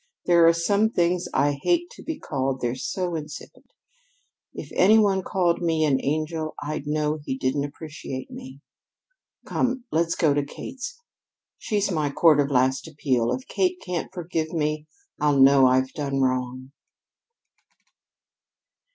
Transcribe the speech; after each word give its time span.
There 0.25 0.47
are 0.47 0.51
some 0.53 0.89
things 0.89 1.27
I 1.31 1.59
hate 1.61 1.91
to 1.91 2.01
be 2.01 2.17
called 2.17 2.59
they're 2.59 2.73
so 2.73 3.13
insipid. 3.13 3.65
If 4.51 4.71
any 4.73 4.97
one 4.97 5.21
called 5.21 5.61
me 5.61 5.85
an 5.85 5.99
angel 6.03 6.55
I'd 6.59 6.87
know 6.87 7.19
he 7.23 7.37
didn't 7.37 7.65
appreciate 7.65 8.31
me. 8.31 8.61
Come, 9.45 9.83
let's 9.91 10.15
go 10.15 10.33
to 10.33 10.43
Kate's. 10.43 10.97
She's 11.59 11.91
my 11.91 12.09
court 12.09 12.39
of 12.39 12.49
last 12.49 12.87
appeal. 12.87 13.31
If 13.31 13.47
Kate 13.47 13.77
can't 13.85 14.11
forgive 14.11 14.51
me, 14.51 14.87
I'll 15.19 15.39
know 15.39 15.67
I've 15.67 15.93
done 15.93 16.19
wrong." 16.19 16.71